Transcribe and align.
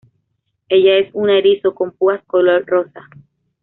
Ella 0.67 0.97
es 0.97 1.11
una 1.13 1.37
erizo 1.37 1.75
con 1.75 1.91
púas 1.91 2.23
color 2.25 2.65
rosa. 2.65 3.07